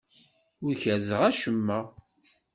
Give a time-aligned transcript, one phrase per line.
[0.65, 1.79] Ur kerrzeɣ acemma.